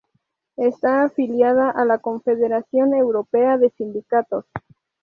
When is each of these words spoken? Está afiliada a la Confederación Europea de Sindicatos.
Está 0.57 1.03
afiliada 1.03 1.69
a 1.69 1.85
la 1.85 1.99
Confederación 1.99 2.95
Europea 2.95 3.59
de 3.59 3.69
Sindicatos. 3.69 4.45